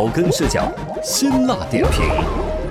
[0.00, 0.66] 草根视角，
[1.04, 2.00] 辛辣点评，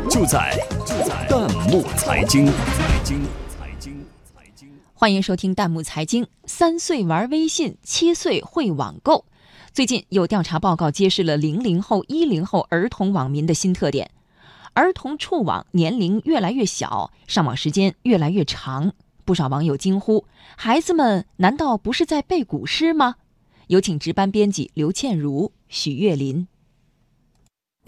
[0.10, 0.52] 就在
[0.84, 2.48] 就在弹幕财经。
[2.48, 6.26] 财经财经财经，欢迎收听弹幕财经。
[6.46, 9.26] 三岁玩微信，七岁会网购。
[9.72, 14.10] 最近有调查报告揭示了零零后、一零后儿童网民的新特点：
[14.74, 18.94] 儿童触网年龄越来越小，上网时间越来越长。
[19.24, 20.26] 不少网友惊呼
[20.58, 23.18] ：“孩子们难道不是在背古诗吗？”
[23.70, 26.48] 有请值班编辑刘倩茹、许月林。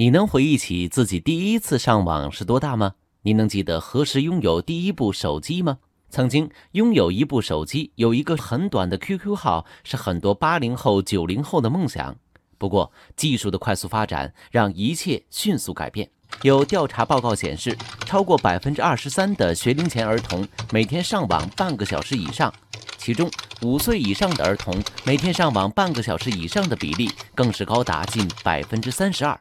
[0.02, 2.94] 你能回忆起自己第一次上网是多大吗？
[3.22, 5.78] 你能记得何时拥有第一部手机吗？
[6.10, 12.16] 曾经拥有一部手机，有一个很短的 QQ 号，是很多八零后、九零后的梦想。
[12.58, 16.10] 不过，技术的快速发展让一切迅速改变。
[16.42, 20.44] 有调查报告显示，超过百分之二十三的学龄前儿童
[20.74, 22.52] 每天上网半个小时以上。
[22.98, 23.30] 其中，
[23.62, 29.40] 五岁以上的儿童每天上网半个小时以上的比例更是高达近百分之三十二。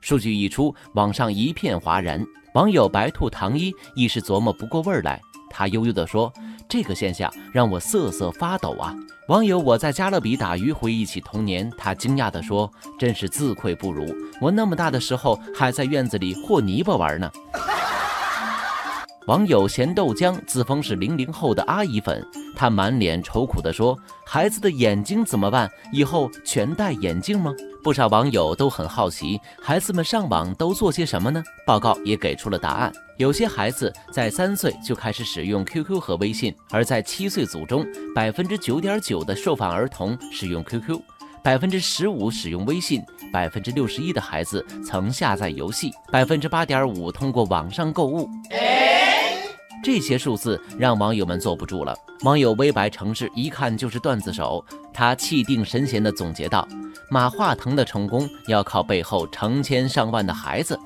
[0.00, 2.24] 数据一出，网上一片哗然。
[2.54, 5.20] 网友白兔糖衣一时琢磨不过味儿来，
[5.50, 6.32] 他悠悠地说
[6.68, 8.94] ：“这个现象让我瑟瑟发抖啊！”
[9.28, 14.06] 网友我在加勒比打鱼回忆起童年，他惊讶地说：“真是自愧不如，
[14.40, 17.30] 我那么大的时候还在院子里和泥巴玩呢。
[19.26, 22.24] ”网友咸豆浆自封是零零后的阿姨粉，
[22.56, 25.70] 他满脸愁苦地说：“孩子的眼睛怎么办？
[25.92, 27.54] 以后全戴眼镜吗？”
[27.84, 31.40] 不少网友都很好奇，孩子们上网都做些什么呢？
[31.64, 41.00] 报告也给出了答案：有些孩子在三岁就开始使用 QQ 和微信，而在七岁组中，百分之九点九的受访儿童使用 QQ，
[41.44, 43.00] 百分之十五使用微信，
[43.32, 48.28] 百分之六十一的孩子曾下载游戏，百分之八点五通过网上购物。
[49.86, 51.96] 这些数字让网友们坐不住了。
[52.24, 56.66] 网友微白城市一看就是段子手，他气定神闲地总结道
[57.08, 60.76] ：“马化腾的成功要靠背后成千上万的孩子。”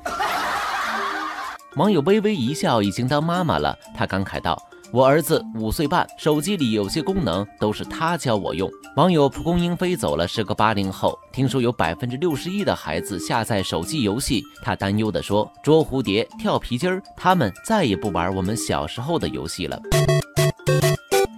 [1.77, 4.63] 网友微微一笑，已经当妈妈了，他感慨道。
[4.93, 8.69] 我儿子五岁半，手机里有些功能都是他教我用。
[8.97, 19.81] 网友蒲公英飞走了，是个八零后，听说有百分之六十一的孩子下载手机游戏，他担忧地说：“捉蝴蝶、跳皮筋儿，他们再也不玩我们小时候的游戏了。”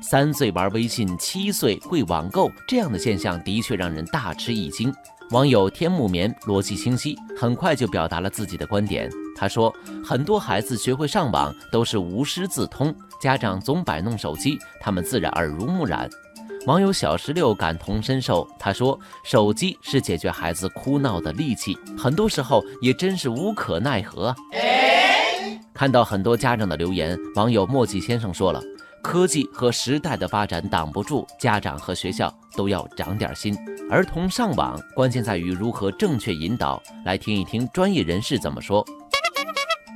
[0.00, 4.90] 三岁玩微信，七岁会网购，这样的现象的确让人大吃一惊。
[5.32, 9.10] 网友天木棉逻辑清晰，很快就表达了自己的观点。
[9.34, 16.06] 他说：“很多孩子学会上网都是无师自通，家长总摆弄手机，他们自然耳濡目染。”
[16.68, 24.36] 网友小石榴感同身受，他说：“手机是解决孩子哭闹的利器，很多时候也真是无可奈何。”
[25.72, 28.62] 看到很多家长的留言，网友墨迹先生说了。
[29.02, 33.54] 科技和时代的发展挡不住，家长和学校都要长点心。
[33.90, 36.80] 儿童上网，关键在于如何正确引导。
[37.04, 38.84] 来听一听专业人士怎么说。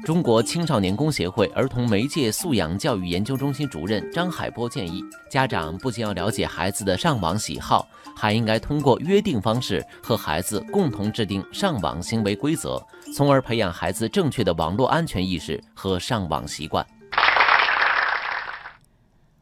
[0.05, 12.85] 中国青少年宫协会儿童媒介素养教育研究中心主任张海波建议，家长不仅要了解孩子的上网喜好，还应该通过约定方式和孩子共同制定上网行为规则，
[13.15, 16.87] 从而培养孩子正确的网络安全意识和上网习惯。